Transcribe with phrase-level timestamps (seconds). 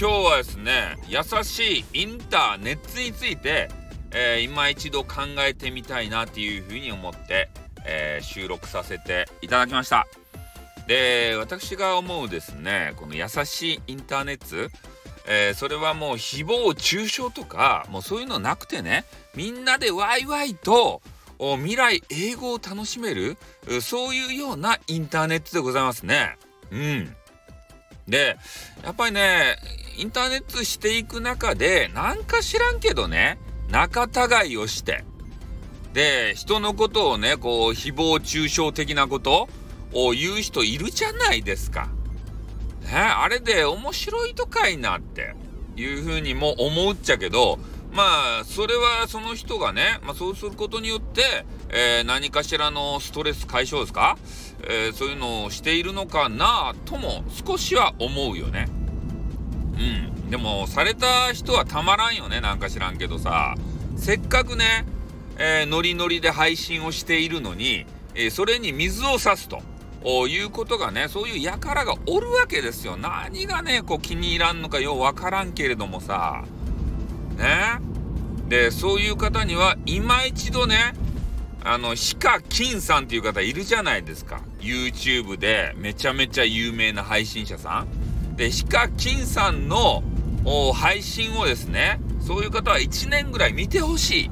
[0.00, 3.68] 今日はですね優しいインターネットについて、
[4.12, 7.50] えー、今一度考えてみたいなっていうふうに思って、
[7.84, 10.06] えー、収録させていただきました
[10.86, 14.74] で私が思うですねこの優しいインターネット
[15.28, 19.04] えー、それはもう誹謗中傷とかもうそういうのなくてね
[19.36, 21.02] みんなでワイワイと
[21.38, 23.36] 未来英語を楽しめる
[23.82, 26.38] そういうようなインターネットでございますね。
[26.70, 27.16] うん。
[28.08, 28.36] で
[28.82, 29.56] やっぱりね
[29.98, 33.38] インターネットしていく中でなんか知らんけどね
[33.70, 35.04] 仲違いをして
[35.92, 39.48] で人のことをねこう誹謗中傷的なこと
[39.92, 41.88] を言う人いるじゃないですか。
[42.82, 45.34] ねあれで面白いとかいなって
[45.76, 47.58] いうふうにも思っちゃけど
[47.92, 54.18] まあそれはその人がね、まあ、そうすることによって、えー、何かしらのストレス解消ですか、
[54.68, 58.68] えー、そういうのをしているのかなとも少しは思うよね。
[59.74, 60.30] うん。
[60.30, 63.56] でもされた人はたまらんよねなんか知らんけどさ
[63.96, 64.84] せっかくね、
[65.38, 69.62] えー、ノリノリで配信をしているのに、え、それに水を差すと。
[70.02, 76.42] いうことがねそういう輩がおるわけですよ何がねこう気に入らんのかようわからんけれどもさ
[77.36, 77.80] ね？
[78.48, 80.94] でそういう方には今一度ね
[81.62, 84.40] あのヒカキンさんっていう方いるじゃないですか。
[84.60, 88.36] YouTube でめちゃめちゃ有名な配信者さん。
[88.36, 90.02] でヒカキンさんの
[90.74, 94.30] 配信をですねそういう方は1年ぐらい見てほしい。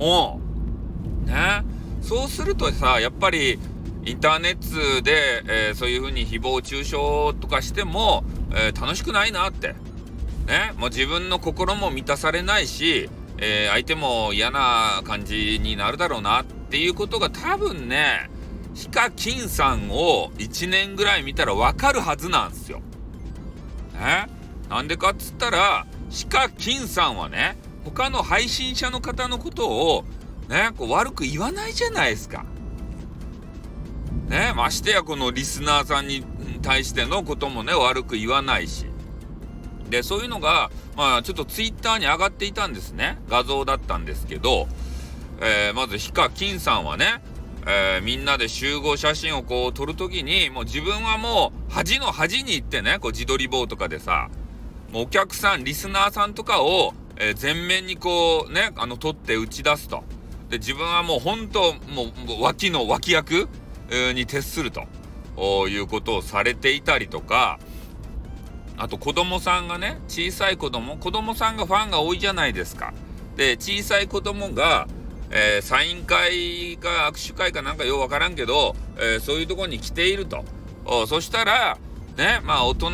[0.00, 0.40] お
[1.24, 1.64] ね。
[2.02, 3.58] そうするとさやっぱり
[4.04, 9.74] インターネットで、えー、そういうふうに誹謗中傷とかしても、えー、楽しくないなって。
[10.48, 18.28] ね、もう自分の心も満たされないし、えー、相手も嫌な感じになるだろうなっていうことが多分ね、
[18.74, 22.80] ヒカキンさんを1年ぐらい見たらわかるはずなんですよ。
[23.94, 24.28] ね、
[24.68, 30.04] なんでかっつったら、ヒカキンさんはね、他の配信者の方のことを
[30.48, 32.44] ね、こう悪く言わないじゃないですか。
[34.28, 36.24] ね、ましてやこのリスナーさんに
[36.62, 38.86] 対してのこともね、悪く言わないし。
[39.88, 43.18] で、そういうのが、まあ、ちょっとツイッターに上がっていたんですね。
[43.28, 44.66] 画像だったんですけど、
[45.40, 47.22] えー、まず、ヒカキンさんはね、
[47.68, 54.28] えー、みんなで集合写真をこう撮るときに、もう自分はもう端の端に行ってね、こう自撮り棒とかでさ、
[54.92, 60.02] もうお客さん、リスナーさんとかを、えー、前面にこうね、あの、撮って打ち出すと。
[60.50, 63.48] で、自分はもう本当、もう脇の脇役、
[64.14, 67.60] に徹するということをされていたりとか、
[68.78, 72.94] あと子供さんがね小さい子供子供さんがファンが多いじゃないですか。
[73.36, 74.88] で小さい子供が、
[75.30, 80.44] えー、サイン会か握手会かなんかようわからんけど、えー、そういうとこに来ていると。
[81.06, 81.76] そしたら
[82.16, 82.90] ねまあ大人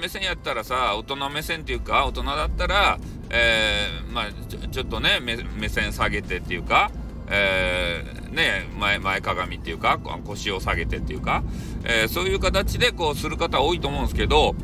[0.00, 2.98] 目線やったらさ大人目線っていうか大人だったら、
[3.30, 6.90] えー、まあちょっとね目線下げてっていうか、
[7.28, 11.44] えー、ね前前かがみっていうか腰を下げてっていうか、
[11.84, 14.54] えー、そういう形でこうする方多いと思うんですけど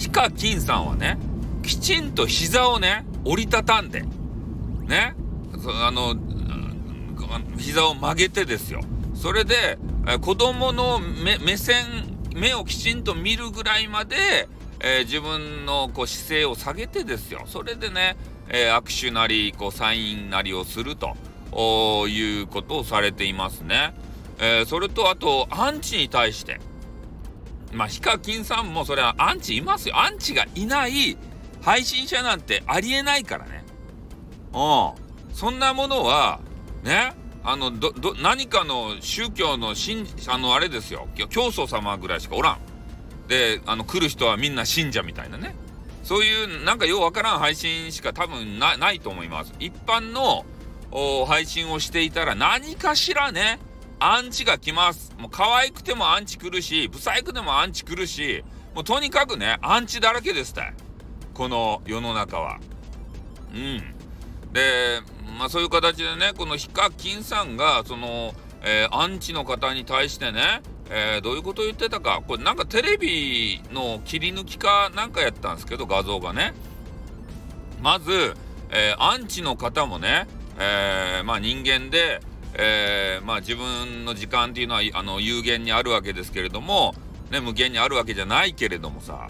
[0.00, 1.18] ヒカキンさんはね、
[1.62, 5.14] きちんと膝をね、折りたたんで、ね、
[5.84, 6.16] あの、
[7.58, 8.80] 膝を曲げてですよ。
[9.14, 9.78] それで、
[10.22, 11.84] 子供の目線、
[12.34, 14.48] 目をきちんと見るぐらいまで、
[14.80, 17.42] えー、自分のこう姿勢を下げてですよ。
[17.44, 18.16] それでね、
[18.48, 21.14] えー、握手なり、こうサインなりをすると
[22.08, 23.92] いうことをされていますね。
[24.38, 26.58] えー、それとあと、アンチに対して、
[27.72, 29.98] まあ、ヒカキンさんもそれはアンチいますよ。
[29.98, 31.16] アンチがいない
[31.60, 33.64] 配信者なんてありえないからね。
[34.52, 34.58] う
[35.32, 35.34] ん。
[35.34, 36.40] そんなものは、
[36.82, 37.12] ね、
[37.44, 41.08] あの、ど、ど、何かの宗教の信、あの、あれですよ。
[41.30, 42.58] 教祖様ぐらいしかおらん。
[43.28, 45.54] で、あの、来る人はみんな信者みたいなね。
[46.02, 49.54] そういう、なんかようわからん配信しか多分なないと思います。
[49.60, 50.44] 一般の
[51.26, 53.60] 配信をしていたら何かしらね、
[54.02, 55.14] アンチが来ます。
[55.18, 58.42] もう可愛くてもアンチ来るし、ブサイクでもアンチ来るし、
[58.74, 60.72] もうとにかくね、アンチだらけですた
[61.34, 62.60] この世の中は。
[63.52, 63.78] うん。
[64.54, 65.00] で、
[65.38, 76.54] まあそういう形でね、このヒカキンさんが、その、えー、アンチの方に対してね、えー、どういうことを言ってたか、これなんかテレビの切り抜きかなんかやったんですけど、画像がね。
[77.82, 78.34] まず、
[78.70, 80.26] えー、アンチの方もね、
[80.58, 82.20] えまあ人間で、
[82.54, 86.94] えー、まあ、自分の時間っていうのはあの有限にあるわけですけれども、
[87.30, 89.28] ね、無限にあるわけじゃないけれどもさ、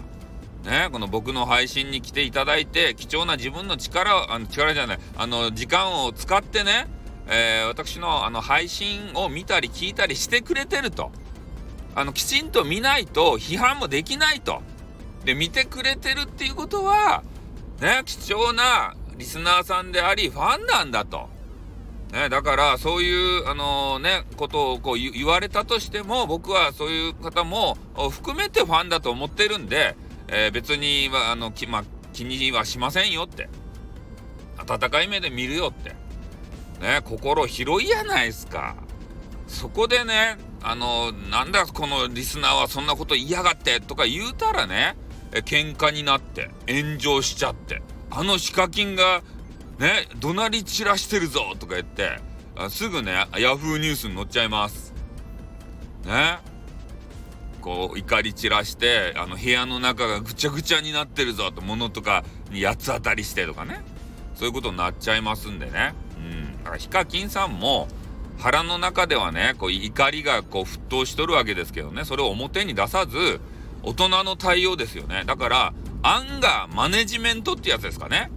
[0.65, 6.87] ね、この僕の配信に来ていただいて貴重な自分の力あの力じゃないあの時間を使ってね、
[7.27, 11.11] えー、私のあの配信を見たり聞いたりしてくれてると
[11.93, 14.61] あのきちんと見ないと批判もできないと
[15.25, 17.23] で、見てくれてるっていうことは、
[17.79, 21.29] ね、貴重なリスナーさんであり、ファンなんだと。
[22.11, 27.77] ね、だからそういう、あのー、ね、ことをこう言われたとしても、僕はそういう方も
[28.11, 29.95] 含めてファンだと思ってるんで、
[30.27, 33.49] えー、別には、あの、き、ま、気にはしませんよって。
[34.57, 35.91] 温かい目で見るよって。
[36.81, 38.75] ね、心広いやないですか。
[39.47, 44.97] そこでね、あのー、なんだこのリスナーはそんなこと嫌がってとか言うたらね、
[45.31, 49.21] 喧嘩になって炎上しちゃって、あのヒカキンが
[49.79, 52.19] ね、怒鳴り散らしてるぞとか言って
[52.55, 54.93] あ、すぐね、ヤフーニュースに載っちゃいます。
[56.05, 56.39] ね。
[57.61, 63.83] こう、怒り散らして、あの、部屋の中がぐちゃぐちゃになってるぞと、物とかに八つ当たりしてとかね。
[64.35, 65.93] そういうことになっちゃいますんでね。
[66.17, 66.57] うん。
[66.63, 67.87] だから、ヒカキンさんも、
[68.39, 73.39] 腹の中ではね、こう、怒りがこう、沸騰しとるわけですけどね、それを表に出さず、
[73.83, 75.23] 大人の対応ですよね。
[75.25, 75.73] だから、
[76.03, 78.31] アンガーマネジメントってやつですかね。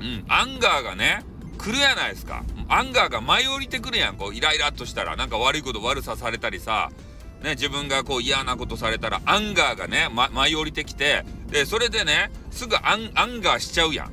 [0.00, 1.24] うん、アンガーがね、
[1.58, 2.44] 来るやないですか。
[2.68, 6.90] アンガーが舞い降りてくるやん、こう、イライラっとしたら、なんか悪いこと悪さされたりさ、
[7.42, 14.12] ね、自分がこう嫌なことされたら、アンガーがね、ま、舞い降りてきて、で、それでね、すぐアンアンガーしちゃうやん。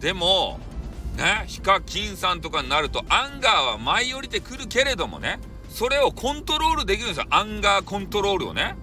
[0.00, 0.60] でも、
[1.16, 7.26] ね、ヒカキンさんとかになると、アンガーは舞い降りてくるけれどもね、それをコントロールできるんですよ。
[7.30, 8.76] アンガーコントロールをね。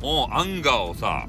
[0.00, 1.26] もう、アンガーをさ、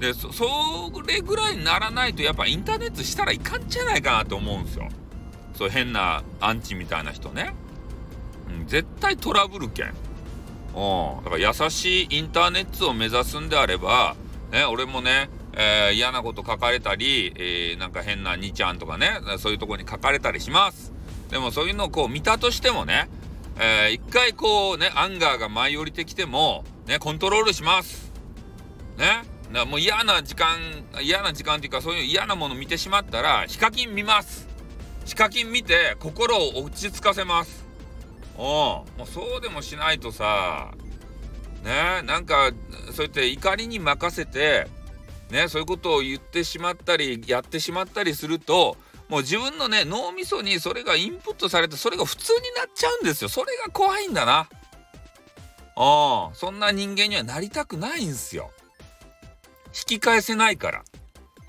[0.00, 4.88] でそれぐらいにならないとやっぱインターネットしたらいかんじゃないかなと思うんですよ。
[5.54, 7.54] そう変なアンチみたいな人ね、
[8.48, 14.16] うん、絶対トラブルけんうんだから優しいインターネットを目指すんであれば
[14.50, 20.92] ね俺もねえー、嫌なこと書かれたり、えー、なんか変な2ちゃんとかねそういうとこに書かれたりします。
[21.30, 23.08] でもそういうのをこう見たとしてもね、
[23.58, 28.10] えー、一回こうねアンガーが舞い降りてきてもねコントロールします。
[28.98, 29.33] ね。
[29.54, 30.58] だもう嫌な時間
[31.00, 34.46] 嫌な時間っていうかそういう嫌なもの見てしまったらヒカキン見ます。
[35.06, 37.64] ヒカキン見て心を落ち着かせます。
[38.36, 40.72] おもうそうでもしないとさ
[41.62, 42.50] ねなんか
[42.92, 44.66] そうやって怒りに任せて
[45.30, 48.76] ねそういうことを言ってしまったりやってしまったりすると
[49.08, 53.28] もう自分のね脳みそにそれがインプットされてそれが普通になっちゃうんですよ。
[53.28, 54.48] それが怖いんだな。
[55.76, 58.50] あそんな人間にはなりたくないんすよ。
[59.74, 60.84] 引き返せないから。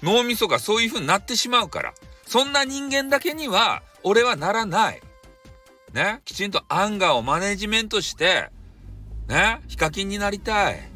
[0.02, 1.94] 脳みそがそういう風になってしまうから。
[2.28, 5.02] そんな人間だけには、俺はならない。
[5.94, 6.22] ね？
[6.26, 8.50] きちんとアンガーをマネジメントして、
[9.28, 9.62] ね？
[9.68, 10.90] ヒカキンになりたい。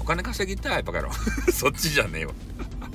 [0.00, 1.12] お金稼ぎたい、バカ野郎。
[1.52, 2.32] そっちじゃねえわ。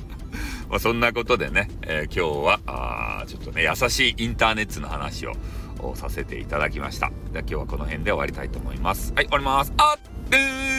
[0.67, 5.33] まあそんなことでね、えー、今日は、あちょっとね、優しいインターネットの話を
[5.95, 7.11] させていただきました。
[7.31, 9.13] じゃあ今日はこの辺で終わりたいと思います。
[9.13, 9.73] はい、終わります。
[9.77, 10.76] あっ、